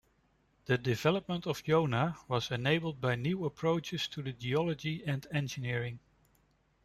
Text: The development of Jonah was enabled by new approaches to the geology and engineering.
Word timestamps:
The 0.65 0.79
development 0.79 1.45
of 1.45 1.63
Jonah 1.63 2.17
was 2.27 2.49
enabled 2.49 2.99
by 2.99 3.13
new 3.13 3.45
approaches 3.45 4.07
to 4.07 4.23
the 4.23 4.33
geology 4.33 5.03
and 5.05 5.27
engineering. 5.29 5.99